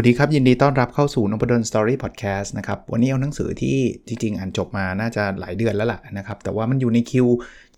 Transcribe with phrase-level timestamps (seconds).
[0.00, 3.76] วัสดีครับ ยินดีต้อนรับเข้าสู่นพดลสตอรี่พอดแคสต์นะครับ วันนี้เอาหนังสือที่
[4.06, 7.26] จริง ๆ อ่านจบมาน่าจะหลายเดือนแล้วล่ะนะครับ แต่ว่ามันอยู่ในคิว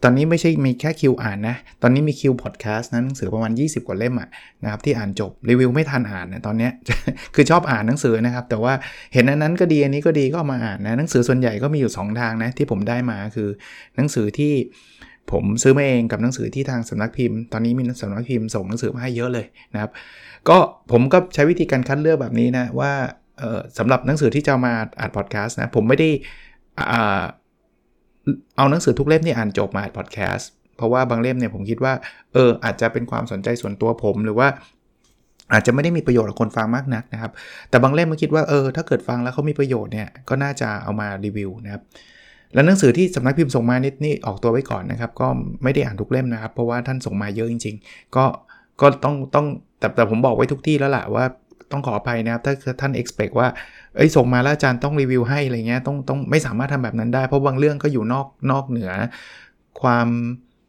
[0.03, 4.29] ตอนนี้ไม่ใช่มีแค่คิวอ่านนะ ตอนนี้มีคิวพอดแคสต์นะหนังสือประมาณ 20 กว่าเล่มอะ
[4.63, 6.69] นะครับที่อ่านจบรีวิวไม่ทันอ่านนะตอนนี้
[7.35, 8.73] คือชอบอ่านหนังสือนะครับ แต่ว่า
[9.13, 13.49] เห็นอันนั้นก็ดีอันนี้ก็ดีก็มาอ่านนะหนังสือส่วนใหญ่ก็มีอยู่ 2 ทางนะที่ผมได้มาคือ
[13.97, 14.53] หนังสือที่
[15.31, 19.91] ผมซื้อมาเองกับหนังสือที่ทางสำนักพิมพ์ ตอนนี้มีสำนักพิมพ์ส่งหนังสือมาให้เยอะเลยนะครับ
[20.49, 20.59] ก็
[20.93, 22.93] ผมก็ใช้วิธีการคัดเลือกแบบนี้นะว่า
[23.79, 26.09] สำหรับหนังสือที่จะมาอ่านพอดแคสต์นะผมไม่ได้
[28.57, 31.93] เอาหนังสือทุกเล่มที่อ่านจบมาพอดแคสต์เพราะว่าบางเล่มเนี่ยผมคิดว่า
[32.33, 34.49] เอออาจจะเป็นความสนใจส่วนตัวผมหรือว่า
[35.53, 37.33] อาจจะไม่ได้มีประโยชน์กับคนฟังมากนักนะครับ
[37.71, 41.83] แต่บางเล่มมาคิดว่าเออถ้าเกิดฟังแล้วเขามีประโยชน์เนี่ยก็น่าจะเอามารีวิวนะครับ
[42.55, 45.27] แล้วหนังสือที่สำนักพิมพ์ส่งมานี่นี่ออกตัวไว้ก่อนนะครับ ก็
[45.63, 48.25] ไม่ได้อ่านทุกเล่มนะครับ เพราะว่าท่านส่งมาเยอะจริง ๆ ก็
[48.81, 49.47] ก็ต้องต้อง
[49.79, 51.25] แต่แต่ผมบอกไว้ทุกที่แล้วแหละว่า
[51.73, 53.49] ต้องขออภัยนะครับ ถ้าท่าน expect ว่า
[53.97, 58.91] เอ้ยส่งมาแล้วอาจารย์ต้องรีวิวให้อะไรเงี้ยต้องต้องไม่สามารถทำแบบนั้นได้ เพราะบางเรื่องก็อยู่นอกนอกเหนือ
[59.83, 60.09] ความ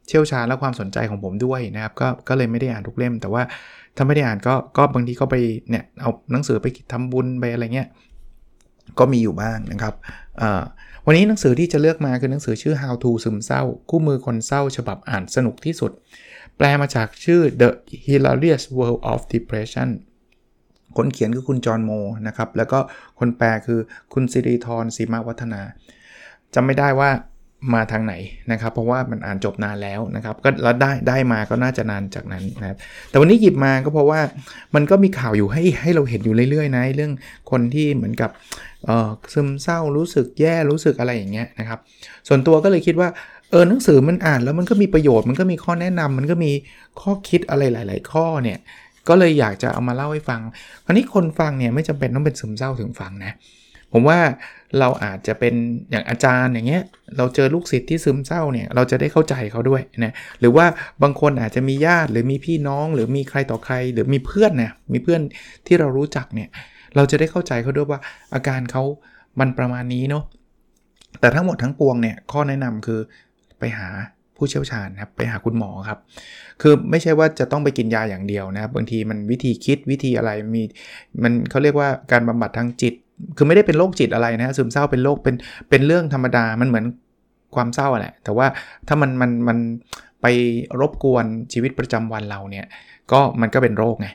[0.08, 3.42] เชี่ยวชาญและความสนใจของผมด้วยนะครับ ก็ก็เลยไม่ได้อ่านทุกเล่ม แต่ว่า
[3.96, 5.36] ถ้าไม่ได้อ่านก็ก็บางทีก็ไป
[5.70, 7.88] เนี่ยเอาหนังสือไปทำบุญไปอะไรเงี้ย
[8.98, 9.94] ก็มีอยู่บ้างนะครับ
[10.40, 10.62] อ่า
[11.06, 15.90] วันนี้หนังสือที่จะเลือกมาคือหนังสือชื่อ How to ซึมเศร้า คู่มือคนเศร้าฉบับอ่านสนุกที่สุด
[16.56, 17.68] แปลมาจากชื่อ The
[18.06, 19.88] Hilarious World of Depression
[20.96, 21.90] คนเขียนคือคุณจอห์นโม
[22.26, 22.78] นะครับ แล้วก็
[23.18, 23.80] คนแปลคือ
[24.12, 25.60] คุณสิริธรสีมาวัฒนา
[26.54, 27.10] จำไม่ได้ว่า
[27.74, 28.14] มาทางไหน
[28.52, 32.76] นะครับ เพราะว่ามันอ่านจบนานแล้วนะครับ ก็แล้วได้ได้มาก็น่าจะนานจากนั้นนะครับ
[33.10, 34.20] แต่วันนี้หยิบมาก็เพราะว่า
[34.74, 37.12] มันก็มีข่าวอยู่ให้ให้เราเห็นอยู่เรื่อยๆนะเรื่อง
[37.50, 38.30] คนที่เหมือนกับ
[39.32, 41.78] ซึมเศร้ารู้สึกแย่รู้สึกอะไรอย่างเงี้ยนะครับ
[42.28, 43.08] ส่วนตัวก็เลยคิดว่า
[43.50, 46.52] เออหนังสือมันอ่านแล้วมันก็มีประโยชน์มันก็มีข้อแนะนำมันก็มี
[47.00, 48.58] ข้อคิดอะไรหลาย ๆ ข้อเนี่ย
[49.08, 50.40] ก็เลยอยากจะเอามาเล่าให้ฟัง
[50.84, 53.32] คราวนี้คนฟังเนี่ยไม่จำเป็นต้องเป็นซึมเศร้าถึงฟังนะ
[53.92, 54.18] ผมว่า
[54.78, 55.54] เราอาจจะเป็น
[55.90, 56.82] อย่างอาจารย์อย่างเงี้ย
[57.16, 60.66] เราเจอลูกศิษย์ที่ซึมเศร้าเนี่ยเราจะได้เข้าใจเขาด้วยนะหรือว่า
[61.02, 65.20] บางคนอาจจะมีญาติหรือมีพี่น้อง หรือมีใครต่อใคร หรือมีเพื่อนเนี่ยมีเพื่อน
[65.66, 66.48] ที่เรารู้จักเนี่ย
[66.96, 68.00] เราจะได้เข้าใจเขาด้วยว่า
[68.34, 68.82] อาการเขา
[69.40, 70.24] มันประมาณนี้เนาะ
[71.20, 73.00] แต่ทั้งหมดทั้งปวงเนี่ยข้อแนะนำคือ
[73.58, 73.88] ไปหา
[74.36, 75.98] ผู้เชี่ยวชาญครับไปหาคุณหมอครับ
[76.62, 80.62] คือไม่ใช่ว่าจะต้องไปกินยาอย่างเดียวนะครับบางทีมันวิธีคิดวิธีอะไรมี
[81.22, 82.94] มันเขาเรียกว่าการบำบัดทางจิต
[83.36, 85.34] คือไม่ได้เป็นโรคจิตอะไรนะซึมเศร้าเป็นโรคเป็น
[85.70, 86.84] เป็นเรื่องธรรมดามันเหมือน
[87.54, 88.46] ความเศร้าแหละแต่ว่า
[88.88, 89.58] ถ้ามันมันมัน
[90.22, 90.26] ไป
[90.80, 92.66] รบกวนชีวิตประจำวันเราเนี่ย
[93.12, 94.08] ก็มันก็เป็นโรคไง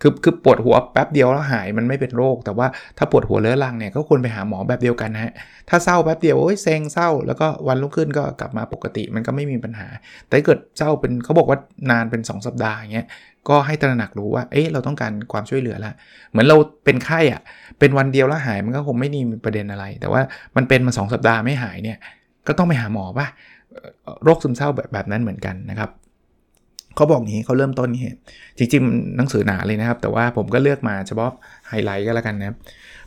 [0.00, 2.66] คือคือปวดหัวแป๊บเดียวแล้วหายมันไม่เป็นโรค แต่ว่า
[2.98, 5.32] ถ้าปวดหัวเรื้อรังเนี่ยก็ควรไปหาหมอแบบเดียวกันนะฮะ
[5.68, 9.88] ถ้าเศร้าแป๊บเดียวโอ้ยเซ็งเศร้าแล้วก็วันรุ่งขึ้นก็กลับมาปกติมันก็ไม่มีปัญหา
[10.28, 11.58] แต่เกิดเศร้าเป็นเขาบอกว่า
[11.90, 13.06] นานเป็น 2 สัปดาห์อย่างเงี้ย
[13.48, 15.92] ก็ให้ตระหนักรู้ว่า เอ๊ะ เราต้องการความช่วยเหลือละ
[16.30, 17.42] เหมือนเราเป็นไข้อะ
[17.78, 20.20] เป็นวันเดียวแล้วหายมันก็คงไม่มีประเด็นอะไร แต่ว่า
[20.56, 21.98] มันเป็นมา2สัปดาห์ไม่หายเนี่ย
[22.46, 23.26] ก็ต้องไปหาหมอป่ะ
[24.24, 25.90] โรคซึมเศร้าแบบแบบนั้นเหมือนกันนะครับ
[26.96, 28.14] เขาบอกงี้เขาเริ่มต้นนี่
[28.58, 31.30] จริงๆหนังสือหนาเลยนะครับ แต่ว่าผมก็เลือกมาเฉพาะ
[31.68, 32.56] ไฮไลท์ก็แล้วกันนะ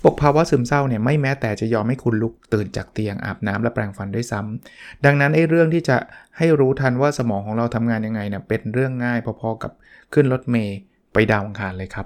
[0.04, 5.98] บอกภาวะซึมเศร้าเนี่ยไม่แม้แต่จะยอมให้คุณลุกตื่นจากเตียงอาบน้ำและแปรงฟันด้วยซ้ำดังนั้นไอ้เรื่องที่จะ
[6.38, 9.72] ให้รู้ทันว่าสมองของเราทำงานยังไงเนี่ยเป็นเรื่องง่ายพอๆกับ
[10.14, 10.78] ขึ้นรถเมย์
[11.14, 12.06] ไปดาวอังคารเลยครับ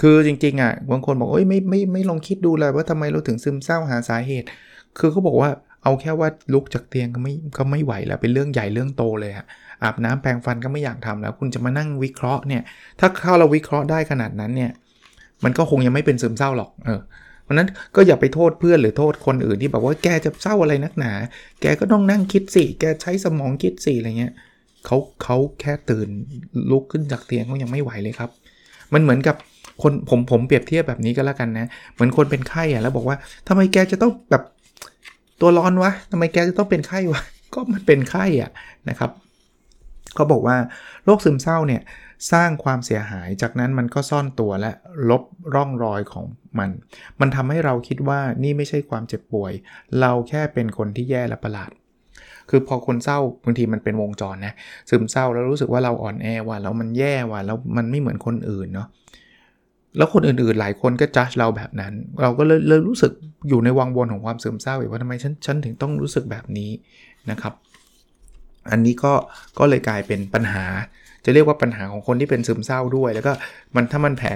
[0.00, 4.46] คือจริงๆอะบางคนบอกโอ้ยไม่ไม่ไม่ลองคิดดูเลยว่าทำไมเราถึงซึมเศร้าหาสาเหตุ
[4.98, 5.50] คือเขาบอกว่า
[5.82, 9.46] เอาแค่ว่าลุกจากเตียงก็ไม่ก็ไม่ไหวแล้วเป็นเรื่องใหญ่เรื่องโตเลยอะ
[9.82, 12.62] อาบน้ำแปรงฟันก็ไม่อยากทำแล้ว คุณจะมานั่งวิเคราะห์เนี่ย
[13.00, 14.70] ถ้าเข้าเราวิเคราะห์ได้ขนาดนั้นเนี่ย
[15.44, 17.00] มันก็คงยังไม่เป็นซึมเศร้าหรอก เออ
[17.44, 21.12] เพราะนั้นก็อย่าไปโทษเพื่อนหรือโทษคนอื่นที่แบบว่าแกจะเศร้าอะไรนักหนา
[21.60, 24.32] แกก็ต้องนั่งคิดสิ แกใช้สมองคิดสิอะไรเงี้ย
[24.86, 26.08] เขาเขาแค่ตื่น
[26.70, 28.30] ลุกขึ้นจากเตียงเขายังไม่ไหวเลยครับ
[28.94, 29.36] มันเหมือนกับ
[29.82, 33.16] คนผมผมเปรียบเทียบแบบนี้ก็แล้วกันนะ เหมือนคนเป็นไข้อะแล้วบอกว่า
[33.48, 34.42] ทำไมแกจะต้องแบบ
[35.40, 37.22] ตัวร้อนวะทำไมแกจะต้องเป็นไข้วะ
[37.54, 38.50] ก็มันเป็นไข้อะ
[38.88, 39.10] นะครับ
[40.14, 40.56] เขาบอกว่า
[41.04, 41.82] โรคซึมเศร้าเนี่ย
[42.32, 44.72] สร้างความเสียหายจากนั้นมันก็ซ่อนตัวและ
[45.10, 45.22] ลบ
[45.54, 46.26] ร่องรอยของ
[46.58, 46.70] มัน
[47.20, 49.52] มันทำให้เราคิดว่านี่ไม่ใช่ความเจ็บป่วย
[50.00, 51.70] เราแค่เป็นคนที่แย่และประหลาด
[52.50, 54.54] คือพอคนเศร้าบางทีมันเป็นวงจรนะ
[54.90, 58.88] ซึมเศร้าแล้วรู้สึกว่าเราอ่อนแอว่าแล้วมันแย่ว่าแล้วมันไม่เหมือนคนอื่นเนาะ
[59.96, 63.12] แล้วคนอื่นๆ หลายคนก็จัดเราแบบนั้น เราก็เลยเลยรู้สึก
[63.48, 66.70] อยู่ในวังวนของความซึมเศร้าอีกว่าทำไมฉันฉันถึงต้องรู้สึกแบบนี้
[67.30, 67.52] นะครับ
[68.70, 69.12] อันนี้ก็
[69.58, 70.64] ก็เลยกลายเป็นปัญหา
[71.24, 73.32] จะเรียกว่าปัญหาของคนที่เป็นซึมเศร้าด้วย แล้วก็
[73.74, 74.32] มันถ้ามันแผ่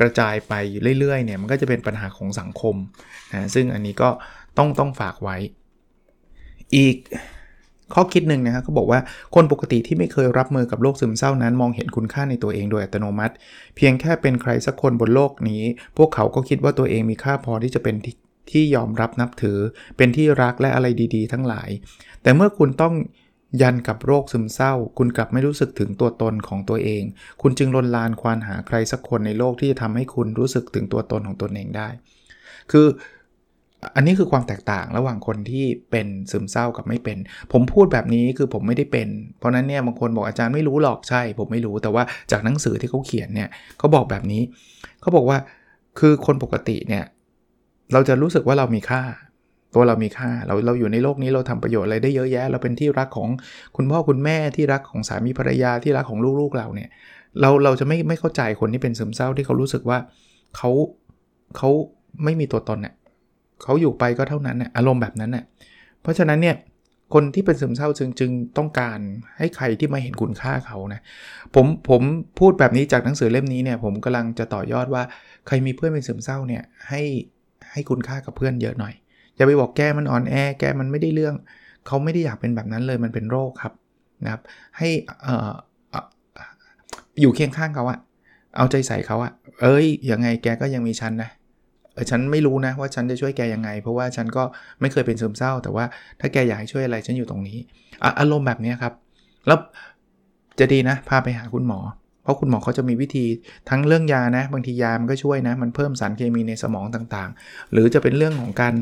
[0.00, 0.52] กระจายไป
[0.98, 2.74] เรื่อยๆเนี่ยมันก็จะเป็นปัญหาของสังคม
[3.32, 4.08] นะซึ่งอันนี้ก็
[4.58, 5.36] ต้องต้องฝากไว้
[6.76, 6.96] อีก
[7.94, 9.00] ข้อคิดหนึ่งนะครับเขาบอกว่า
[9.34, 13.34] คนปกติที่ไม่เคยรับมือกับโรคซึมเศร้านั้น มองเห็นคุณค่าในตัวเองโดยอัตโนมัติ
[13.76, 15.62] เพียงแค่เป็นใครสักคนบนโลกนี้
[15.96, 18.08] พวกเขาก็คิดว่าตัวเองมีค่าพอที่จะเป็นท
[18.50, 19.58] ที่ยอมรับนับถือ
[19.96, 21.68] เป็นที่รักและอะไรดี ๆ ทั้งหลาย
[22.22, 22.94] แต่เมื่อคุณต้อง
[23.62, 27.02] ยันกับโรคซึมเศร้า คุณกลับไม่รู้สึกถึงตัวตนของตัวเอง
[27.42, 31.88] คุณจึงลนลานควานหาใครสักคนในโลกที่จะทำให้คุณรู้สึกถึงตัวตนของตนเองได้
[32.72, 32.86] คือ
[33.96, 37.18] อันนี้คือความแตกต่างระหว่างคนที่เป็นซึมเศร้ากับไม่เป็น
[37.52, 39.08] ผมพูดแบบนี้คือผมไม่ได้เป็น
[39.38, 43.48] เพราะนั้นเนี่ยบางคนบอกอาจารย์ไม่รู้หรอกใช่ ผมไม่รู้แต่ว่าจากหนังสือที่เขาเขียนเนี่ย
[43.78, 44.42] เขาบอกแบบนี้
[45.00, 45.38] เขาบอกว่า
[45.98, 47.04] คือคนปกติเนี่ย
[47.92, 49.02] เราจะรู้สึกว่าเรามีค่า
[49.74, 53.30] ตัวเรามีค่าเราเราอยู่ในโลกนี้เราทำประโยชน์อะไรได้เยอะแยะ เราเป็นที่รักของ
[53.76, 56.88] คุณพ่อคุณแม่ที่รักของสามีภรรยาที่รักของลูกๆเราเนี่ย
[57.40, 59.98] เราเราจะไม่ไม่เข้าใจคนที่เป็นซึมเศร้าที่เขารู้สึกว่า
[60.56, 60.70] เขา
[61.56, 61.70] เขา
[62.24, 62.94] ไม่มีตัวตนเนี่ย
[63.62, 65.44] เขาอยู่ไปก็เท่านั้นน่ยอารมณ์แบบนั้นน่ย
[66.02, 66.56] เพราะฉะนั้นเนี่ย
[67.14, 68.98] คนที่เป็นซึมเศร้าจึงจึงต้องการ
[69.38, 71.00] ให้ใครที่มาเห็นคุณค่าเขานะ
[71.54, 72.02] ผมผม
[72.38, 75.02] พูดแบบนี้จากหนังสือเล่มนี้เนี่ยผมกำลังจะต่อยอดว่า
[75.46, 77.02] ใครมีเพื่อนเป็นซึมเศร้าเนี่ยให้
[77.72, 78.94] ให้คุณค่ากับเพื่อนเยอะหน่อย
[79.36, 81.34] อย่าไปบอกแกมันอ่อนแอ แกมันไม่ได้เรื่อง
[81.86, 83.72] เขาไม่ได้อยากเป็นแบบนั้นเลยมันเป็นโรคครับ
[84.24, 84.42] นะครับ
[84.78, 84.88] ให้
[85.22, 85.50] เอ่อ
[87.20, 87.98] อยู่เคียงข้างเขาอะ
[88.56, 91.30] เอาใจใส่เขาอะเอ้ยยังไงแกก็ยังมีฉันนะ
[91.92, 94.42] เออฉันไม่รู้นะว่าฉันจะช่วยแกยังไง เพราะว่าฉันก็
[94.80, 95.84] ไม่เคยเป็นซึมเศร้า แต่ว่า
[96.20, 97.58] ถ้าแกอยากให้ช่วยอะไรฉันอยู่ตรงนี้
[98.02, 98.92] ออารมณ์แบบนี้ครับ
[99.46, 99.58] แล้ว
[100.58, 101.80] จะดีนะพาไปหาคุณหมอ
[102.22, 103.24] เพราะคุณหมอเขาจะมีวิธี
[103.70, 108.74] ทั้งเรื่องยานะ บางทียามันก็ช่วยนะ มันเพิ่มสารเคมีในสมองต่างๆ หรือจะเป็นเรื่องของการ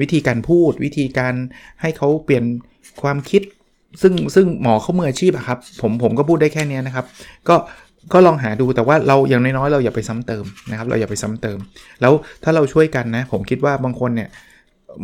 [0.00, 1.34] วิธีการพูดวิธีการ
[1.80, 2.44] ให้เขาเปลี่ยน
[3.02, 3.42] ความคิด
[4.02, 7.04] ซึ่งซึ่งหมอเขามืออาชีพอะครับ ผมผมก็พูดได้แค่นี้นะครับ
[7.48, 7.56] ก็
[8.12, 11.58] ก็ลองหาดูแต่ว่าเราอย่างน้อยๆเราอย่าไปซ้ำเติมนะครับ เราอย่าไปซ้ำเติม
[12.00, 12.12] แล้ว
[12.44, 14.28] ถ้าเราช่วยกันนะ ผมคิดว่าบางคนเนี่ย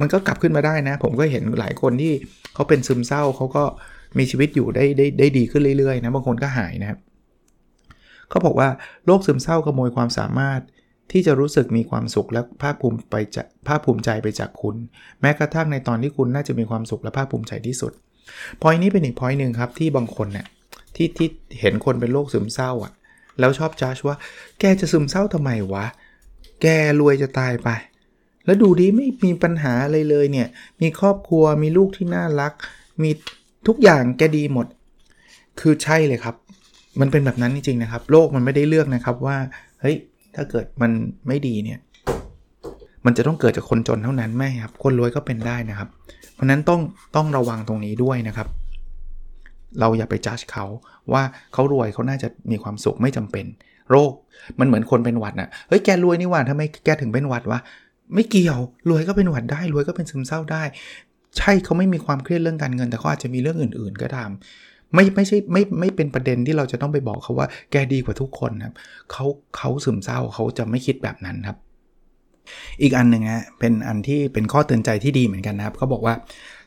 [0.00, 2.12] มันก็กลับขึ้นมาได้นะ ผมก็เห็นหลายคนที่
[2.54, 3.64] เขาเป็นซึมเศร้าเขาก็
[4.18, 6.98] มีชีวิตอยู่ได้ได้ได้ดีขึ้นเรื่อยๆนะบางคนก็หายนะครับ
[8.30, 8.68] เขาบอกว่า
[9.06, 10.60] โรคซึมเศร้าขโมยความสามารถ
[11.10, 14.76] ที่จะรู้สึกมีความสุขและภาคภูมิไปจากภาคภูมิใจไปจากคุณ
[15.20, 17.92] แม้กระทั่งในตอนที่คุณน่าจะมีความสุขและภาคภูมิใจที่สุด
[18.60, 20.46] พอยนี้เป็นอีกพอยหนึ่งครับที่บางคนเนี่ย
[20.96, 21.28] ที่ที่
[21.60, 22.92] เห็นคนเป็นโรคซึมเศร้าอะ่ะ
[23.38, 24.16] แล้วชอบจ้าชว่า
[24.60, 25.84] แกจะซึมเศร้าทำไมวะ
[26.62, 26.66] แก
[27.00, 27.68] รวยจะตายไป
[28.44, 30.48] แล้วดูดีไม่มีปัญหาอะไรเลยเนี่ย
[30.82, 32.52] มีครอบครัวมีลูกที่น่ารัก
[33.02, 33.10] มี
[33.66, 34.66] ทุกอย่างแกดีหมด
[35.60, 36.36] คือใช่เลยครับ
[37.00, 39.36] มันเป็นแบบนั้นจริงๆนะครับ โลกมันไม่ได้เลือกนะครับว่า
[39.80, 39.96] เฮ้ย
[40.36, 40.90] ถ้าเกิดมัน
[41.28, 41.78] ไม่ดีเนี่ย
[43.06, 45.88] มันจะต้องเกิดจากคนจนเท่านั้นไม่ครับ คนรวยก็เป็นได้นะครับ
[46.34, 46.80] เพราะนั้นต้อง
[47.16, 48.48] ต้องระวังตรงนี้ด้วยนะครับ
[49.80, 50.64] เราอย่าไปจัดเขา
[51.12, 51.22] ว่า
[51.52, 53.46] เขารวยเขาน่าจะมีความสุขไม่จำเป็น
[53.90, 54.12] โรค
[54.58, 57.60] มันเหมือนคนเป็นหวัดนะ่ะเฮ้ยแกรวยนี่หว่าทำไมแกถึงเป็นหวัดวะ
[58.14, 58.60] ไม่เกี่ยว
[58.90, 60.62] รวยก็เป็นหวัดได้รวยก็เป็นซึมเศร้าได้
[61.36, 64.30] ใช่เขาไม่มีความเครียดเรื่องการเงิน แต่เขาอาจจะมีเรื่องอื่น ๆ ก็ตาม
[64.94, 68.74] ไม่ไม่ใช่ไม่ไม่เป็นประเด็นที่เราจะต้องไปบอกเขาว่าแกดีกว่าทุกคนครับ
[69.12, 69.24] เขา
[69.56, 71.58] เขาซึมเศร้าเขาจะไม่คิดแบบนั้นครับ
[72.82, 76.14] อีกอันหนึ่งฮะเป็นอันที่เป็นข้อเตือนใจที่ดีเหมือนกันนะครับเขาบอกว่า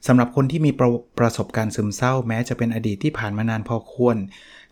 [0.08, 0.90] สำหรับคนที่มีประ
[1.20, 4.18] ประสบการณ์ซึมเศร้า แม้จะเป็นอดีตที่ผ่านมานานพอควร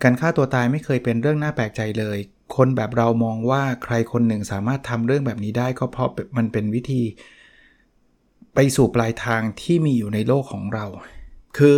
[0.03, 2.17] การฆ่าตัวตายไม่เคยเป็นเรื่องน่าแปลกใจเลย
[2.55, 7.01] คนแบบเรามองว่าใครคนหนึ่งสามารถทำเรื่องแบบนี้ได้ก็เพราะมันเป็นวิธี
[8.55, 10.85] ไปสู่ปลายทางที่มีอยู่ในโลกของเรา
[11.57, 11.73] คือ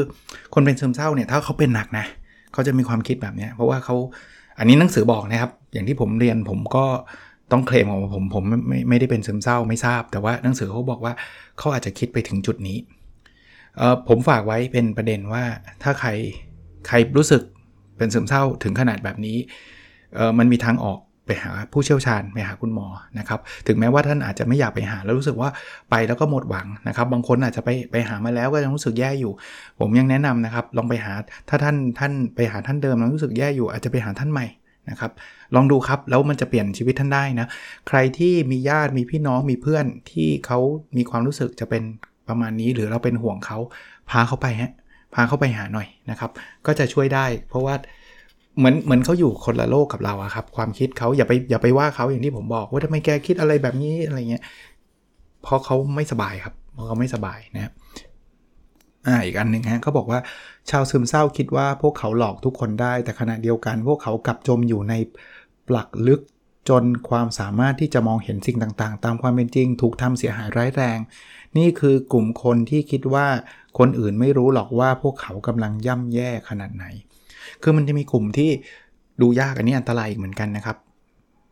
[0.53, 2.05] คนเป็นซึมเศร้าเนี่ยถ้าเขาเป็นหนักนะ
[2.53, 3.95] เขาจะมีความคิดแบบนี้เพราะว่าเขา
[4.59, 6.85] อันนี้หนังสือบอกนะครับ อย่างที่ผมเรียนผมก็
[7.51, 11.13] ต้องเคลมของผมผมไม่ไม่ได้เป็นซึมเศร้าไม่ทราบ แต่ว่าหนังสือเขาบอกว่า
[11.57, 12.77] เขาอาจจะคิดไปถึงจุดนี้
[14.07, 15.43] ผมฝากไว้เป็นประเด็นว่า
[15.83, 16.09] ถ้าใคร
[16.87, 17.41] ใครรู้สึก
[17.97, 19.37] เป็นซึมเศร้าถึงขนาดแบบนี้
[20.39, 22.87] มันมีทางออก ไปหาผู้เชี่ยวชาญไปหาคุณหมอ
[23.19, 25.49] นะครับถึงแม้ว่าท่านอาจจะไม่อยากไปหาแล้วรู้สึกว่า
[25.89, 29.31] ไปแล้วก็หมดหวังนะครับ บางคนอาจจะไปไปหามาแล้วก็ยังรู้สึกแย่อยู่
[29.79, 31.13] ผมยังแนะนำนะครับลองไปหา
[31.49, 34.45] ถ้าท่านท่านไปหาท่านเดิมแล้วรู้สึกแย่อยู่อาจจะไปหาท่านใหม่
[34.89, 35.11] นะครับ
[35.55, 37.47] ลองดูครับแล้วมันจะเปลี่ยนชีวิตท่านได้นะ
[37.87, 40.59] ใครที่มีญาติมีพี่น้องมีเพื่อนที่เขา
[40.97, 41.83] มีความรู้สึกจะเป็น
[42.27, 43.57] ประมาณนี้ หรือเราเป็นห่วงเขา
[44.09, 44.71] พาเขาไปฮะ
[45.13, 46.31] พาเขาไปหาหน่อยนะครับ
[46.65, 47.75] ก็จะช่วยได้ เพราะว่า
[48.59, 54.43] เหมือนเหมือนเขาอยู่คนละโลกกับเราอะครับ ความคิดเขาอย่าไปอย่าไปว่าเขาอย่างที่ผมบอก ว่าทำไมแกคิดอะไรแบบนี้อะไรเงี้ย
[55.43, 57.71] เพราะเขาไม่สบายครับเพราะเขาไม่สบายนะ
[59.07, 60.19] อ่าอีกอันหนึ่งฮะเขาบอกว่า
[60.69, 64.93] ชาวซึมเศร้าคิดว่าพวกเขาหลอกทุกคนได้ แต่ขณะเดียวกัน พวกเขากลับจมอยู่ใน
[65.67, 66.21] ปลักลึก
[66.69, 70.99] จนความสามารถที่จะมองเห็นสิ่งต่างๆ ตามความเป็นจริง ถูกทำเสียหายร้ายแรง
[71.57, 73.27] นี่คือกลุ่มคนที่คิดว่า
[73.79, 76.85] คนอื่นไม่รู้หรอกว่าพวกเขากำลังย่ำแย่ขนาดไหน
[77.63, 78.49] คือมันจะมีกลุ่มที่
[79.21, 80.77] ดูยากอันนี้อันตรายอีกเหมือนกันนะครับ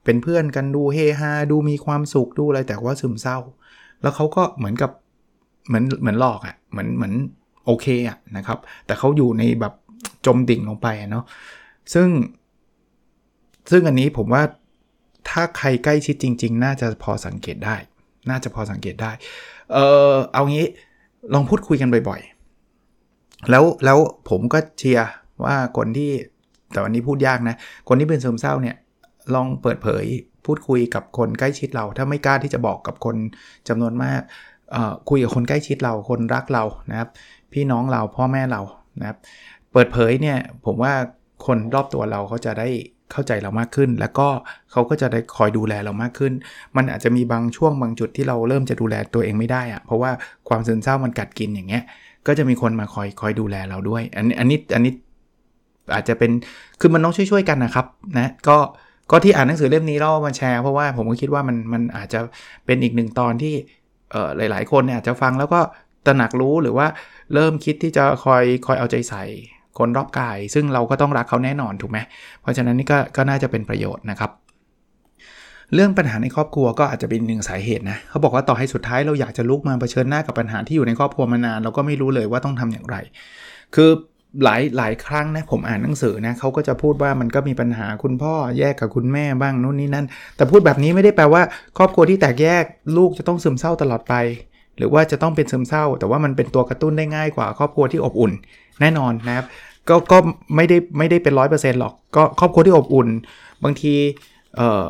[0.04, 3.38] เป็นเพื่อนกันดูเฮฮาดูมีความสุขดูอะไรแต่ว่าซึมเศร้า
[4.02, 4.92] แล้วเขาก็เหมือนกับ
[5.68, 7.14] เหมือนเหมือนหลอกอะ่ะเหมือนเหมือน
[7.66, 9.74] โอเคอะ่ะนะครับ แต่เขาอยู่ในแบบ
[10.26, 11.26] จมดิ่งลงไปเนาะ
[11.94, 12.08] ซึ่ง
[13.72, 14.44] ซึ่งอันนี้ผมว่า
[15.30, 17.76] ถ้าใครใกล้ชิดจริง ๆ น่าจะพอสังเกตได้
[18.30, 19.12] น่าจะพอสังเกตได้
[19.74, 19.78] เอ
[20.12, 20.66] อเอางี้
[21.34, 23.98] ลองพูดคุยกันบ่อยๆ แล้วแล้ว
[24.30, 25.10] ผมก็เชียร์
[25.44, 26.12] ว่าคนที่
[26.72, 27.56] แต่วันนี้พูดยากนะ
[27.88, 28.76] คนที่เป็นซึมเศร้าเนี่ย
[29.34, 30.06] ลองเปิดเผย
[30.46, 33.16] พูดคุยกับคนใกล้ชิดเรา ถ้าไม่กล้าที่จะบอกกับคน
[33.68, 34.22] จำนวนมาก
[35.10, 37.10] คุยกับคนใกล้ชิดเราคนรักเรานะครับ
[37.54, 38.62] พี่น้องเราพ่อแม่เรา
[39.00, 39.18] นะครับ
[39.72, 40.94] เปิดเผยเนี่ยผมว่า
[41.46, 42.70] คนรอบตัวเราเขาจะได้
[43.12, 44.28] เข้าใจเรามากขึ้น แล้วก็
[44.72, 46.34] เขาก็จะได้คอยดูแลเรามากขึ้น
[46.78, 50.12] มันอาจจะมีบางช่วงบางจุดที่เราเริ่มจะดูแลตัวเองไม่ได้อะเพราะว่า
[50.50, 51.84] ความซึมเศร้ามันกัดกินอย่างเงี้ย
[52.28, 54.94] ก็จะมีคนมาคอยคอยดูแลเราด้วย อันนี้อันนี้อันนี้
[55.94, 56.32] อาจจะเป็น
[56.80, 57.86] คือมันต้องช่วยๆกันนะครับ
[58.18, 58.58] นะก็
[59.12, 62.20] ก็ที่อ่านหนังสือเล่มนี้เรามาแชร์เพราะว่าผมก็คิดว่ามันมันอาจจะ
[62.66, 63.54] เป็นอีกหนึ่งตอนที่
[64.12, 65.60] เอ่อหลาย ๆ คนเนี่ยอาจจะฟังแล้วก็
[66.06, 66.88] ตระหนักรู้หรือว่า
[67.34, 69.24] เริ่มคิดที่จะคอยคอยเอาใจใส่
[69.78, 72.00] คนรอบกาย ซึ่งเราก็ต้องรักเขาแน่นอนถูกไหม
[72.42, 74.32] เพราะฉะนั้นนี่ก็ก็น่าจะเป็นประโยชน์นะครับ
[75.74, 82.98] เรื่องปัญหาในครอบครัวก็อาจจะเป็นหนึ่งสาเหตุนะเขาบอกว่าต่อให้สุดท้ายเราอยากจะลุกมาเผชิญหน้ากับปัญหาที่อยู่ในครอบครัวมานาน เราก็ไม่รู้เลยว่าต้องทำอย่างไร
[83.76, 83.90] คือ
[84.44, 90.06] หลายหลายครั้งนะผมอ่านหนังสือนะเขาก็จะพูดว่ามันก็มีปัญหาคุณพ่อแยกกับคุณแม่บ้างนู่นนี่นั่น
[90.36, 91.42] แต่พูดแบบนี้ไม่ได้แปลว่า
[91.78, 92.64] ครอบครัวที่แตกแยก
[92.98, 94.14] ลูกจะต้องซึมเศร้าตลอดไป
[94.78, 98.32] หรือว่าจะต้องเป็นซึมเศร้า แต่ว่ามันเป็นตัวกระตุ้นได้ง่ายกว่า ครอบครัวที่อบอุ่น
[98.82, 99.46] แน่นอนนะครับ
[99.90, 100.18] ก็ก็
[100.56, 103.08] ไม่ได้ไม่ได้เป็นร้อยเปอร์เซ็นต์หรอกก็ครอบครัวที่อบอุ่น
[103.64, 103.94] บางที
[104.56, 104.84] เอ่อ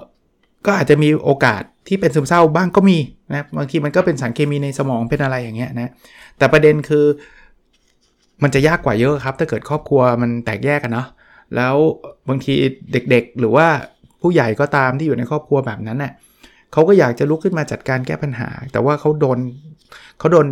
[0.66, 2.98] ก็อาจจะมีโอกาสที่เป็นซึมเศร้าบ้างก็มี
[3.34, 5.92] นะบางทีมันก็เป็นสารเคมีในสมองเป็นอะไรอย่างเงี้ยนะ
[6.38, 7.06] แต่ประเด็นคือ
[8.44, 11.08] มันจะยากกว่าเยอะครับ ถ้าเกิดครอบครัวมันแตกแยกกันเนาะ
[11.56, 11.76] แล้ว
[12.30, 12.54] บางที
[12.92, 13.68] เด็กๆ หรือว่า
[14.22, 16.14] ผู้ใหญ่ก็ตามที่อยู่ในครอบครัวแบบนั้นเน่ย
[16.74, 19.38] เขาก็อยากจะลุกขึ้นมาจัดการแก้ปัญหา แต่ว่าเขาโดน
[20.20, 20.48] เขาโดน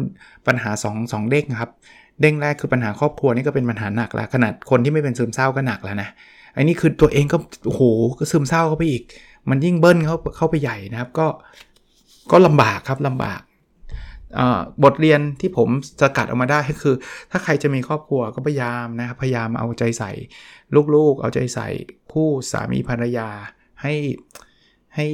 [0.47, 1.71] ปัญหา2 2เด้งครับ
[2.21, 6.09] เด้งแรกคือปัญหาครอบครัวนี่ก็เป็นปัญหาหนักแล้วขนาดคนที่ไม่เป็นซึมเศร้าก็หนักแล้วนะ
[6.55, 7.81] อันนี้คือตัวเองก็โอ้โห
[8.19, 9.03] ก็ซึมเศร้าเข้าไปอีก
[9.49, 11.27] มันยิ่งเบิ้ลเข้าเข้าไปใหญ่นะครับ ก็
[12.31, 13.41] ก็ลำบากครับลำบาก
[14.83, 15.69] บทเรียนที่ผม
[16.01, 16.95] สกัดออกมาได้ก็คือ
[17.31, 20.11] ถ้าใครจะมีครอบครัวก็พยายามนะครับพยายามเอาใจใส่
[20.95, 21.67] ลูกๆ เอาใจใส่
[22.11, 23.29] คู่สามีภรรยา
[23.81, 23.93] ให้
[24.95, 25.07] ให้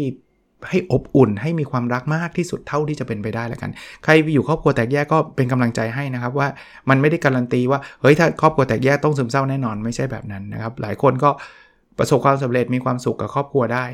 [0.70, 3.72] ให้อบอุ่นให้มีความรักมากที่สุดเท่าที่จะเป็นไปได้แล้วกัน
[4.04, 6.48] ใครอยู่ครอบครัวแตกแยกก็เป็นกำลังใจให้นะครับว่า
[6.90, 11.30] มันไม่ได้การันตีว่าเฮ้ยถ้าครอบครัวแตกแยกต้องซึมเศร้าแน่นอนไม่ใช่แบบนั้นนะครับ หลายคนก็
[11.98, 13.86] ประสบความสำเร็จมีความสุขกับครอบครัวได้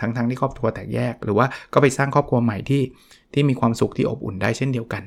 [0.00, 2.82] ทั้งๆทที่ครอบครัวแตกแยก หรือว่าก็ไปสร้างครอบครัวใหม่ที่
[3.32, 5.02] ที่มีความสุขที่อบอุ่นได้เช่นเดียวกัน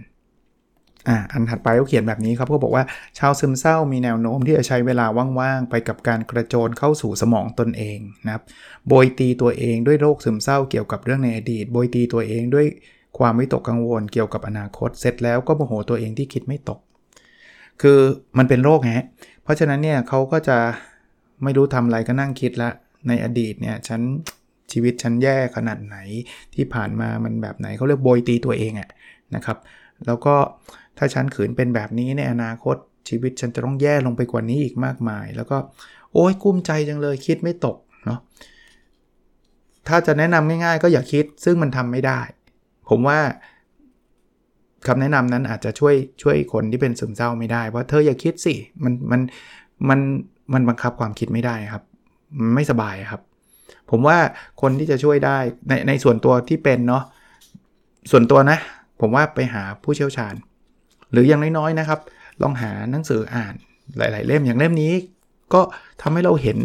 [1.10, 2.84] อ่าอันถัดไปเขาเขียนแบบนี้ครับเขาบอกว่า
[3.20, 5.06] ชาวซึมเศร้ามีแนวโน้มที่จะใช้เวลา
[5.40, 8.44] ว่างๆ ไปกับการกระโจนเข้าสู่สมองตนเองนะครับ
[8.88, 12.66] โบยตีตัวเองด้วยโรคซึมเศร้าเกี่ยวกับเรื่องในอดีต โบยตีตัวเองด้วย
[13.18, 16.80] ความวิตกกังวลเกี่ยวกับอนาคต เสร็จแล้วก็โมโหตัวเองที่คิดไม่ตก
[17.82, 18.00] คือ
[18.38, 19.06] มันเป็นโรคฮะ
[19.44, 20.58] เพราะฉะนั้นเนี่ยเขาก็จะ
[21.44, 22.70] ไม่รู้ทำอะไรก็นั่งคิดละ
[23.08, 24.02] ในอดีตเนี่ยฉัน
[24.72, 25.98] ชีวิตฉันแย่ขนาดไหน
[26.56, 28.90] ที่ผ่านมามันแบบไหนเขาเรียกโบยตีตัวเองอะ
[29.36, 29.58] นะครับ
[30.06, 30.36] แล้วก็
[30.98, 32.76] ถ้าฉันขืนเป็นแบบนี้ในอนาคต
[33.10, 35.58] ชีวิตฉันจะต้องแย่ลงไปกว่านี้อีกมากมาย แล้วก็
[36.14, 38.20] โอ้ยกุ้มใจจังเลยคิดไม่ตกเนาะ
[39.88, 42.20] ถ้าจะแนะนำง่ายๆ ก็อย่าคิดซึ่งมันทำไม่ได้
[42.90, 43.20] ผมว่า
[44.88, 48.54] คำแนะนำนั้นอาจจะช่วยช่วยคนที่เป็นซึมเศร้าไม่ได้เพราะเธออย่าคิดสิ
[48.84, 49.22] มันมัน
[49.90, 50.00] มัน
[50.54, 51.84] มันบังคับความคิดไม่ได้ครับ
[52.40, 53.22] มันไม่สบายครับ
[53.92, 54.18] ผมว่า
[54.62, 55.38] คนที่จะช่วยได้
[55.70, 57.04] ในในส่วนตัวที่เป็นเนาะ
[58.12, 58.58] ส่วนตัวนะ
[59.02, 60.34] ผมว่าไปหาผู้เชี่ยวชาญ
[61.12, 62.00] หรืออย่างน้อยๆนะครับ
[62.42, 63.54] ลองหาหนังสืออ่าน
[63.98, 64.94] หลาย ๆ เล่มอย่างเล่มนี้
[65.54, 65.62] ก็
[66.02, 66.58] ทำให้เราเห็น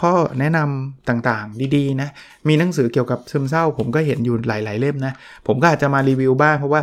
[0.00, 2.08] ข้อแนะนำต่างๆ ดีๆนะ
[2.48, 5.12] มีหนังสือเกี่ยวกับซึมเศร้า ผมก็เห็นอยู่หลาย ๆ เล่มนะ
[5.46, 6.80] ผมก็อาจจะมารีวิวบ้างเพราะว่า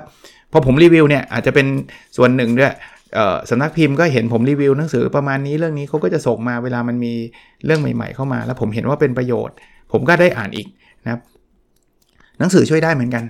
[0.52, 1.68] พอผมรีวิวเนี่ยอาจจะเป็น
[2.18, 2.74] ส่วนหนึ่งด้วย
[3.50, 7.14] สำนักพิมพ์ก็เห็นผมรีวิวหนังสือประมาณนี้เรื่องนี้เขาก็จะส่งมาเวลามันมี
[7.66, 9.56] เรื่องใหม่ ๆ เข้ามา แล้วผมเห็นว่าเป็นประโยชน์
[9.92, 10.68] ผมก็ได้อ่านอีก
[11.04, 11.22] นะครับ
[12.40, 13.24] หนังสือช่วยได้เหมือนกัน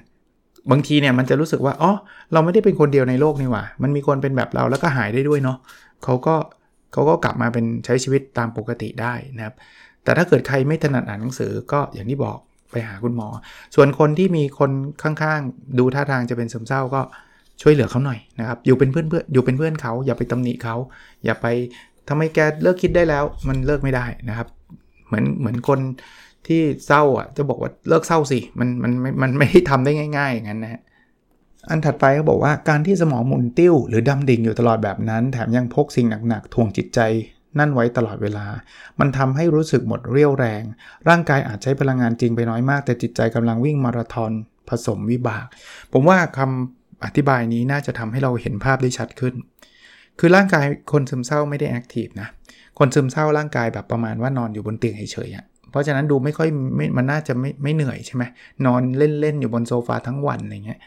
[0.72, 1.92] บางทีเนี่ยมันจะรู้สึกว่าอ๋อ
[2.34, 5.58] เราไม่ได้เป็นคนเดียวในโลกนี่หว่า มันมีคนเป็นแบบเราแล้วก็หายได้ด้วยเนาะ
[6.04, 6.36] เขาก็
[6.94, 9.56] เขาก็กลับมาเป็นใช้ชีวิตตามปกติได้นะครับ
[10.04, 12.38] แต่ถ้าเกิดใครไม่ถนัดอ่านหนังสือก็อย่างที่บอก
[12.72, 13.28] ไปหาคุณหมอ
[13.76, 14.72] ส่วนคนที่มีคน
[15.04, 17.02] ข้างๆ ดูท่าทางจะเป็นซึมเศร้าก็
[17.62, 20.76] ช่วยเหลือเขาหน่อยนะครับอยู่เป็นเพื่อนเพื่ออยู่เป็นเพื่อนเขา อย่าไปตำหนิเขา
[21.26, 21.46] อย่าไป
[22.08, 24.48] ทำไมแกเลิกคิดได้แล้ว มันเลิกไม่ได้นะครับ
[25.08, 25.80] เหมือนเหมือนคน
[26.48, 30.82] ที่เศร้าอะจะบอกว่าเลิกเศร้าสิมันมันมันไม่ได้ทำได้ง่าย ๆ อย่างนั้นนะ
[31.70, 37.00] อันถัดไปเขาบอกว่าการที่สมองหมุนติ้วหรือดำดิ่งอยู่ตลอดแบบนั้น แถมยังพกสิ่งหนักๆทวงจิตใจ
[37.60, 38.46] นั่นไว้ตลอดเวลา
[39.00, 40.64] มันทำให้รู้สึกหมดเรี่ยวแรง
[41.10, 44.32] ร่างกายอาจใช้พลังงานจริงไปน้อยมาก แต่จิตใจกำลังวิ่งมาราธอน
[44.70, 45.46] ผสมวิบาก
[45.94, 49.34] ผมว่าคำ อธิบายนี้น่าจะทำให้เราเห็นภาพได้ชัดขึ้น
[50.20, 52.30] คือร่างกายคนซึมเศร้าไม่ได้ active นะ
[52.80, 56.50] คนซึมเศร้าร่างกายแบบประมาณว่านอนอยู่บนเตียงเฉยๆเพราะฉะนั้นดูไม่ค่อย
[56.98, 58.24] มันน่าจะไม่ไม่เหนื่อยใช่ไหม
[58.66, 60.80] นอนเล่นๆอยู่บนโซฟาทั้งวันอะไรเงี้ย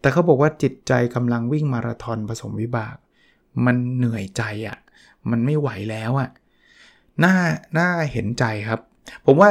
[0.00, 2.96] แต่เขาบอกว่าจิตใจกำลังวิ่งมาราธอนผสมวิบาก
[3.66, 4.78] มันเหนื่อยใจอะ่ะ
[5.30, 6.30] มันไม่ไหวแล้วอะ่ะ
[7.24, 7.34] น่า
[7.78, 8.80] น่าเห็นใจครับ
[9.26, 9.48] ผมว่า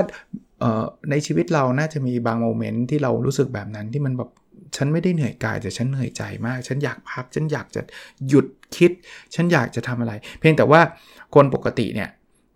[1.09, 4.29] ในชีวิตเราน่าจะมีบางโมเมนต์ที่เรารู้สึกแบบนั้นที่มันแบบ
[4.75, 7.81] ฉันไม่ได้เหนื่อยกายแต่ฉันเหนื่อยใจมาก ฉันอยากพัก ฉันอยากจะ
[8.27, 8.91] หยุดคิด
[9.35, 10.81] ฉันอยากจะทำอะไร เพียงแต่ว่า
[11.35, 12.09] คนปกติเนี่ย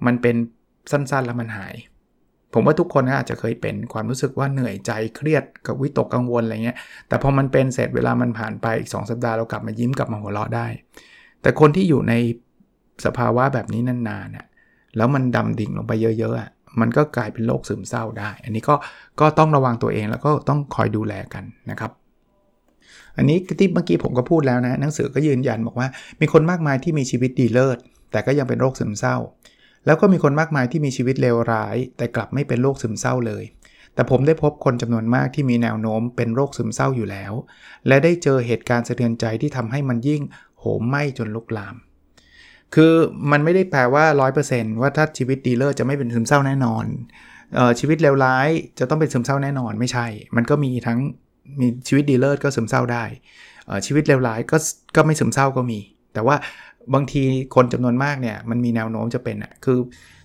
[0.06, 0.36] มันเป็น
[0.92, 1.76] สั้นๆแล้วมันหาย
[2.54, 10.68] ผมว่าทุกคนอาจจะเคยเป็นความรู้สึกว่าเหนื่อยใจเครียดกับวิตกกังวลอะไรเงี้ย แต่พอมันเป็นเสร็จเวลามันผ่านไปอีก 2 สัปดาห์เรากลับมายิ้มกลับมาหัวเราะได้
[11.42, 12.14] แต่คนที่อยู่ใน
[13.06, 14.46] สภาวะแบบนี้นานๆเนี่ย
[14.98, 18.76] แล้วมันดำดิ่งลงไปเยอะๆ มันก็กลายเป็นโรคซึมเศร้าได้ อันนี้ก็
[19.20, 21.92] ก็ต้องระวังตัวเองแล้วก็ต้องคอยดูแลกันนะครับ
[23.18, 25.88] อันนี้ที่เมื่อกี้ผมก็พูดแล้วนะหนังสือก็ยืนยันบอกว่า
[26.22, 27.78] มีคนมากมายที่มีชีวิตดีเลิศ
[28.12, 29.18] แต่ก็ยังเป็นโรคซึมเศร้า
[29.86, 33.44] แล้วก็มีคนมากมายที่มีชีวิตเลวร้าย แต่กลับไม่เป็นโรคซึมเศร้าเลย
[33.94, 37.34] แต่ผมได้พบคนจำนวนมากที่มีแนวโน้มเป็นโรคซึมเศร้าอยู่แล้ว
[37.88, 40.22] และได้เจอเหตุการณ์สะเทือนใจที่ทำให้มันยิ่ง
[40.60, 41.76] โหมไหม้จนลุกลาม
[42.76, 42.94] คือ
[43.32, 44.06] มันไม่ได้แปลว่า
[44.44, 46.86] 100%ว่าถ้าชีวิตดีเลิศจะไม่เป็นซึมเศร้าแน่นอน
[47.58, 51.00] ออชีวิตเลวร้ายจะต้องเป็นซึมเศร้าแน่นอนไม่ใช่ มันก็มีทั้ง
[51.60, 53.04] มีชีวิตดีเลิศก็ซึมเศร้าได้
[53.86, 54.58] ชีวิตเลวร้ายก็
[54.96, 55.80] ก็ไม่ซึมเศร้าก็มี
[56.14, 56.36] แต่ว่า
[56.94, 57.24] บางที
[57.56, 59.78] คนจำนวนมากเนี่ยมันมีแนวโน้มจะเป็นอะคือ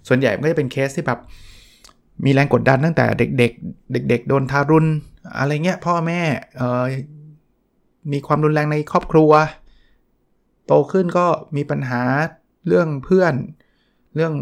[0.08, 1.20] ส่วนใหญ่ก็จะเป็นเคสที่แบบ
[2.24, 4.88] มีแรงกดดันตั้งแต่เด็กๆ เด็ก ๆ โดนทารุณ
[5.38, 6.20] อะไรเงี้ยพ่อแม่
[8.12, 9.32] มีความรุนแรงในครอบครัว
[10.66, 11.26] โตขึ้นก็
[11.56, 12.02] มีปัญหา
[12.66, 13.34] เรื่องเพื่อน
[14.14, 14.32] เรื่อง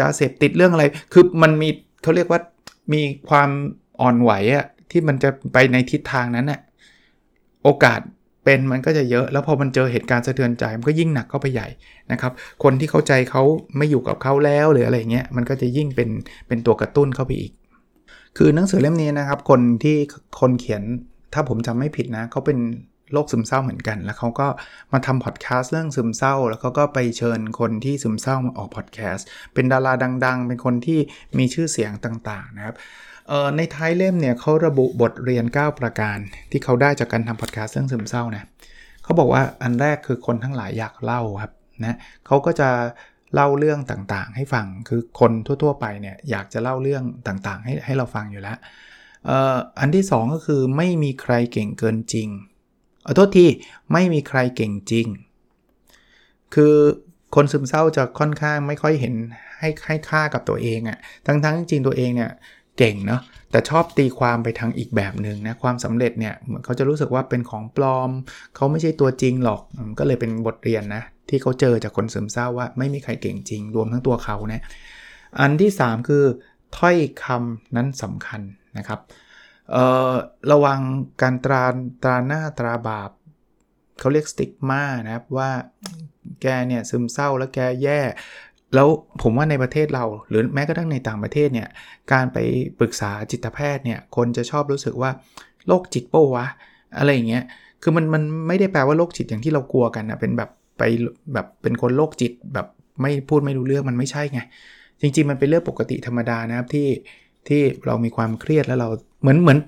[0.00, 1.68] ยาเสพติดเรื่องอะไร คือมันมี
[2.02, 2.40] เขาเรียกว่า
[2.92, 3.50] มีความ
[4.00, 6.60] อ่อนไหวอะ ที่มันจะไปในทิศทางนั้นน่ะ
[7.64, 8.00] โอกาส
[8.44, 11.68] เป็นมันก็จะเยอะ แล้วพอมันเจอเหตุการณ์สะเทือนใจมันก็ยิ่งหนักเข้าไปใหญ่
[12.12, 13.42] นะครับ คนที่เข้าใจเขา
[13.76, 16.08] ไม่อยู่กับเขาแล้วหรืออะไรเงี้ยมันก็จะยิ่งเป็น
[16.48, 17.52] เป็นตัวกระตุ้นเข้าไปอีก
[18.36, 19.96] คือหนังสือเล่มนี้นะครับ คนที่
[20.40, 20.82] คนเขียน
[21.34, 22.58] ถ้าผมจำไม่ผิดนะเขาเป็น
[23.12, 24.48] โรคซึมเศร้าเหมือนกัน แล้วเขาก็
[24.92, 29.92] มาทำพอดแคสต์เรื่องซึมเศร้า แล้วเขาก็ไปเชิญคนที่ซึมเศร้ามาออกพอดแคสต์เป็นดารา
[30.24, 30.98] ดัง ๆ เป็นคนที่
[31.38, 32.76] มีชื่อเสียงต่างๆนะครับ
[33.56, 36.18] ในท้ายเล่มเนี่ยเขาระบุบทเรียน 9 ประการ
[36.50, 38.48] ที่เขาได้จากการทำพอดแคสต์เรื่องซึมเศร้านะ
[39.02, 41.52] เขาบอกว่าอันแรกคือคนทั้งหลายอยากเล่าครับ
[41.84, 42.68] นะเขาก็จะ
[43.34, 48.58] เล่าเรื่องต่างๆ ให้ฟังคือคนทั่ว ๆ ไปเนี่ยอยากจะเล่าเรื่องต่างๆ ให้ให้เราฟังอยู่แล้ว
[49.80, 52.28] อันที่ 2 ก็คือไม่มีใครเก่งเกินจริง
[53.02, 53.46] เอาโทษที
[53.92, 55.06] ไม่มีใครเก่งจริง
[56.54, 56.74] คือ
[57.34, 59.14] คนซึมเศร้าจะค่อนข้างไม่ค่อยเห็น
[59.58, 62.30] ให้ให้ค่ากับตัวเองอะ่ะทั้งๆจริงตัวเองเนี่ย
[62.80, 68.10] เก่งเนาะแต่ชอบตีความไปทางอีกแบบหนึ่งนะความสำเร็จเนี่ยเขาจะรู้สึกว่าเป็นของปลอม
[68.56, 69.60] เขาไม่ใช่ตัวจริงหรอก
[69.98, 74.62] ก็เลยเป็นบทเรียนนะที่เขาเจอจากคนซึมเศร้าว่าไม่มีใครเก่งจริง รวมทั้งตัวเขานะ
[75.40, 76.24] อันที่ 3 คือ
[76.76, 78.40] ถ้อยคำนั้นสำคัญ
[78.78, 79.00] นะครับ
[80.52, 80.80] ระวัง
[81.22, 81.64] การตรา
[82.02, 83.10] ตราหน้าตราบาป
[83.98, 85.50] เขาเรียกสติกมานะครับว่า
[86.42, 88.00] แกเนี่ยซึมเศร้าแล้วแกแย่
[88.74, 88.88] แล้ว
[89.22, 91.68] ผมว่าในประเทศเราหรือแม้กระทั่งในต่างประเทศเนี่ย
[92.12, 92.38] การไป
[92.78, 95.10] ปรึกษาจิตแพทย์เนี่ยคนจะชอบรู้สึกว่า
[95.66, 96.46] โรคจิตโป้วะ
[96.98, 97.44] อะไรอย่างเงี้ย
[97.82, 100.82] คือมันมันไม่ได้แปลว่าโรคจิตอย่างที่เรากลัวกันนะเป็นแบบไป
[101.32, 102.66] แบบเป็นคนโรคจิตแบบ
[103.00, 104.40] ไม่พูดไม่รู้เรื่องมันไม่ใช่ไง
[105.00, 106.88] จริง ๆ มันเป็นเรื่องปกติธรรมดานะครับที่
[107.48, 108.88] ที่เรามีความเครียดแล้วเรา
[109.22, 109.58] เหมือนเหมือน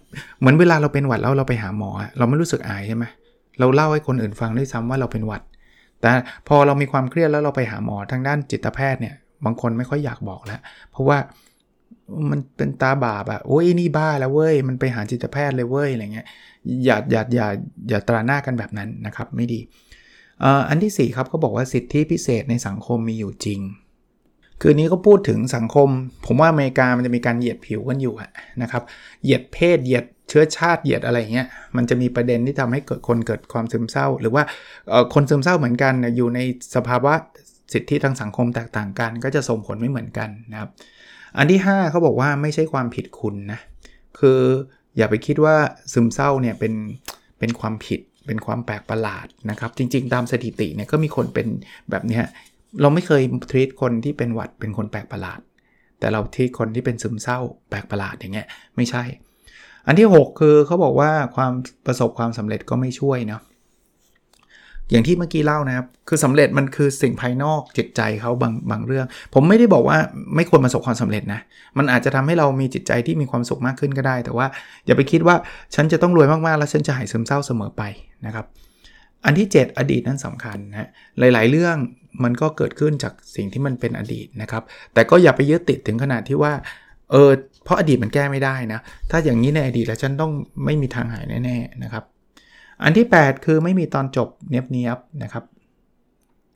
[0.40, 3.04] เหมือนเวลาเราเป็นหวัดแล้วเราไปหาหมอ เราไม่รู้สึกอายใช่ไหม
[3.58, 5.42] เราเล่าให้คนอื่นฟังด้วยซ้ำว่าเราเป็นหวัด
[6.02, 6.12] แต่
[6.48, 10.60] พอเรามีความเครียดแล้วเราไปหาหมอทางด้านจิตแพทย์เนี่ยบางคนไม่ค่อยอยากบอกแล้ว
[10.90, 11.18] เพราะว่า
[12.30, 16.26] มันเป็นตาบาปอะโอ้ยนี่บ้าแล้วเว้ยมันไปหาจิตแพทย์เลยเว้ยอะไรเงี้ย
[16.84, 17.48] อย่าอย่าอย่า
[17.88, 19.60] อย่าตราหน้ากันแบบนั้นนะครับไม่ดี
[20.68, 23.60] อันที่ 4 ครับเขาบอกว่าสิทธิพิเศษในสังคมมีอยู่จริง
[24.60, 25.88] คือนี้ก็พูดถึงสังคม
[26.26, 28.14] ผมว่าอเมริกามันจะมีการเหยียดผิวกันอยู่
[28.62, 28.82] นะครับ
[29.22, 34.42] เหยียดเพศ เหยียด เชื้อชาติเหยียดอะไรเงี้ยมันจะมีประเด็นที่ทำให้เกิดคนเกิดความซึมเศร้า หรือว่า
[35.14, 36.40] คนซึมเศร้าเหมือนกันอยู่ใน
[36.74, 37.14] สภาวะ
[37.72, 40.70] สิทธิทางสังคมแตกต่างกัน ก็จะส่งผลไม่เหมือนกันนะครับ
[41.36, 43.60] อันที่ 5เขาบอกว่าไม่ใช่ความผิดคุณนะ
[44.18, 44.40] คือ
[44.96, 45.56] อย่าไปคิดว่า
[45.92, 46.74] ซึมเศร้าเนี่ยเป็น
[47.38, 51.48] เป็นความผิดเป็นความแปลกประหลาดนะครับ จริง ๆ ตามสถิติเนี่ยก็มีคนเป็น
[51.90, 52.20] แบบนี้
[52.80, 55.40] เราไม่เคยทรีตคนที่เป็นหวัดเป็นคนแปลกประหลาด
[55.98, 57.38] แต่เราที่คนที่เป็นซึมเศร้า
[57.70, 59.02] แปลกประหลาดอย่างเงี้ยไม่ใช่
[59.86, 61.52] อันที่ 6 คือเขาบอกว่าความ
[61.86, 63.40] ประสบความสำเร็จก็ไม่ช่วยนะ
[64.90, 69.98] อย่างที่เมื่อกี้เล่านะครับ คือสำเร็จมันคือสิ่งภายนอกจิตใจเขาบางบางเรื่อง ผมไม่ได้บอกว่า
[70.36, 71.40] ไม่ควรประสบความสำเร็จนะ
[71.78, 74.46] มันอาจจะทำให้เรามีจิตใจที่มีความสุขมากขึ้นก็ได้ แต่ว่า
[74.86, 75.36] อย่าไปคิดว่า
[75.74, 77.82] ฉันจะต้องรวยมากๆ แล้วฉันจะหายซึมเศร้าเสมอไป
[78.26, 78.46] นะครับ
[79.24, 81.76] อันที่ 7 อดีตนั้นสำคัญนะหลาย ๆ เรื่อง
[82.24, 84.62] มันก็เกิดขึ้นจากสิ่งที่มันเป็นอดีตนะครับ
[84.94, 86.52] แต่ก็อย่าไปยึดติดถึงขนาดที่ว่า
[87.12, 87.30] เออ
[87.64, 90.32] เพราะอดีตมันแก้ไม่ได้นะ ถ้าอย่างนี้ในอดีตแล้วฉันต้อง
[90.64, 92.04] ไม่มีทางหายแน่ๆนะครับ
[92.82, 95.44] อันที่ 8 คือไม่มีตอนจบเนียบๆนะครับ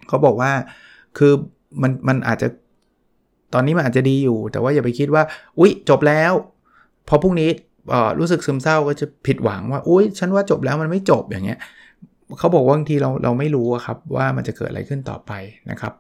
[0.09, 0.53] เขาบอกว่า
[1.19, 1.33] คือ
[1.83, 2.49] มันมันอาจจะ
[3.55, 5.23] ตอนนี้มันอาจจะดีอยู่ แต่ว่าอย่าไปคิดว่า
[5.59, 6.33] อุ๊ย จบแล้ว
[7.09, 7.51] พอพรุ่งนี้
[8.19, 11.59] รู้สึกซึมเศร้าก็จะผิดหวังว่า อุ๊ย ฉันว่าจบแล้วมันไม่จบอย่างเงี้ย
[12.39, 15.33] เขาบอกว่าบางทีเราเราไม่รู้ครับว่ามันจะเกิดอะไรขึ้นต่อไป
[15.71, 15.93] นะครับ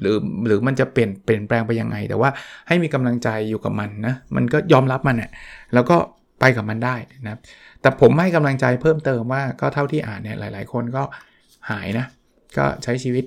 [0.00, 2.30] หรือหรือมันจะเปลี่ยนเปลี่ยนแปลงไปยังไง แต่ว่า
[2.68, 5.30] ให้มีกำลังใจอยู่กับมันนะมันก็ยอมรับมันเนี่ย
[5.74, 5.96] แล้วก็
[6.40, 7.38] ไปกับมันได้นะ
[7.80, 11.02] แต่ผมให้กำลังใจเพิ่มเติมว่าก็เท่าที่อ่านเนี่ยหลาย ๆ คนก็
[11.70, 12.06] หายนะ
[12.56, 13.24] ก็ใช้ชีวิต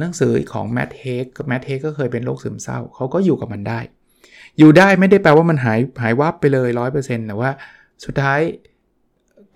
[0.00, 3.80] หนังสือของแมทเฮกแมทเฮกก็เคยเป็นโรคซึมเศร้าเขาก็อยู่กับมันได้
[4.58, 7.50] อยู่ได้ไม่ได้แปลว่ามันหายหายวับไปเลย 100%แต่ว่า
[8.04, 8.40] สุดท้าย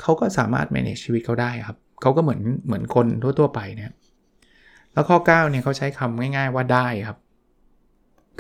[0.01, 3.91] เขาก็สามารถ manage ชีวิตเขาได้ครับเขาก็เหมือนเหมือนคนทั่ว ๆ ไปเนี่ย
[4.99, 7.19] แล้วข้อ9เนี่ยเขาใช้คำง่ายๆว่าได้ครับ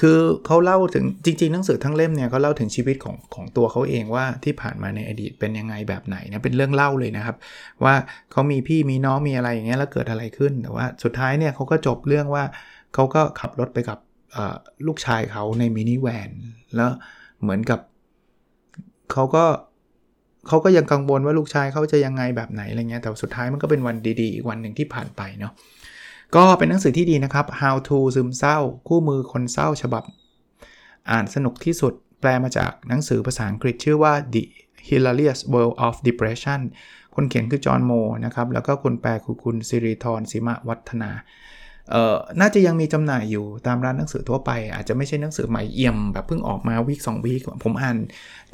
[0.00, 7.36] คือเขาเล่าถึงจริงๆหนังสือทั้งเล่มเนี่ยเขาเล่าถึงชีวิตของของตัวเขาเองว่าที่ผ่านมาในอดีตเป็นยังไงแบบไหนนะเป็นเรื่องเล่าเลยนะครับ
[7.84, 7.94] ว่า
[8.32, 12.44] เขามีพี่มีน้องมีอะไรอย่างเงี้ยแล้วเกิดอะไรขึ้นแต่ว่าสุดท้ายเนี่ยเขาก็จบเรื่องว่า
[12.94, 13.98] เขาก็ขับรถไปกับ
[14.86, 16.30] ลูกชายเขาในมินิแวน
[16.76, 16.90] แล้ว
[17.42, 17.80] เหมือนกับ
[19.12, 19.44] เขาก็
[20.48, 25.52] เขาก็ยังกังวลว่าลูกชายเขาจะยังไงแบบไหนอะไรเงี้ยแต่สุดท้ายมันก็เป็นวันดีๆ อีกวันหนึ่งที่ผ่านไปเนาะ
[26.36, 30.04] ก็เป็นหนังสือที่ดีนะครับ How to ซึมเศร้า คู่มือคนเศร้าฉบับ
[31.10, 34.42] อ่านสนุกที่สุดแปลมาจากหนังสือภาษาอังกฤษชื่อว่า The
[34.88, 36.60] Hilarious World of Depression
[37.14, 37.92] คนเขียนคือจอห์นโม
[38.24, 41.10] นะครับ แล้วก็คนแปลคือคุณสิริธรสิมะวัฒนา
[41.90, 47.96] เอ่อน่าจะยังมีจำหน่ายอยู่ตามร้านหนังสือทั่วไป อาจจะไม่ใช่หนังสือใหม่เอี่ยมแบบเพิ่งออกมาวีคสองวีคผมอ่าน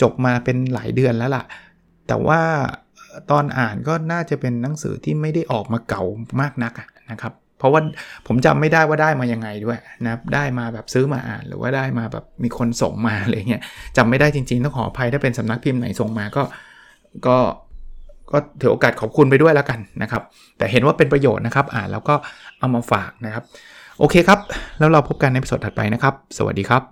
[0.02, 1.44] จบมาเป็นหลายเดือนแล้วล่ะ
[2.08, 2.40] แต่ว่า
[3.30, 6.02] ตอนอ่านก็น่าจะเป็นหนังสือที่ไม่ได้ออกมาเก่า
[6.40, 6.72] มากนัก
[7.10, 7.32] นะครับ
[7.64, 7.81] ราะว่า
[8.27, 13.62] ผมจำไม่ได้ว่าได้มายังไงด้วยนะได้มาแบบซื้อมาอ่าน หรือว่าได้มาแบบมีคนส่งมาอะไรเงี้ย
[13.96, 16.42] จำไม่ได้จริงๆต้องขออภัยถ้าเป็นสำนักพิมพ์ไหนส่งมาก็
[17.27, 17.37] ก็
[18.33, 20.22] ก็ถือโอกาสขอบคุณไปด้วยแล้วกันนะครับ
[20.59, 22.14] แต่เห็นว่าเป็นประโยชน์นะครับ อ่านแล้วก็
[22.59, 23.44] เอามาฝากนะครับ
[23.98, 24.38] โอเคครับ
[24.79, 26.83] แล้วเราพบกันในสดถัดไปนะครับ สวัสดีครับ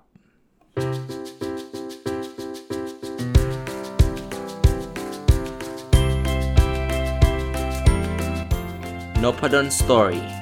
[9.22, 10.41] n o p a d o n Story